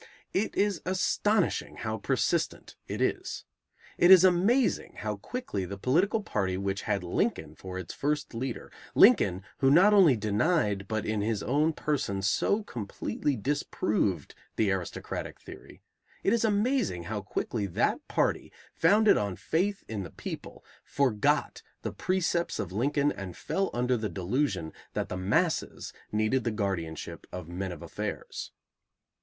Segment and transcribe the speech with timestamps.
[0.33, 3.45] It is astonishing how persistent it is.
[3.99, 8.71] It is amazing how quickly the political party which had Lincoln for its first leader,
[8.95, 15.39] Lincoln, who not only denied, but in his own person so completely disproved the aristocratic
[15.39, 15.83] theory,
[16.23, 21.93] it is amazing how quickly that party, founded on faith in the people, forgot the
[21.93, 27.47] precepts of Lincoln and fell under the delusion that the "masses" needed the guardianship of
[27.47, 28.51] "men of affairs."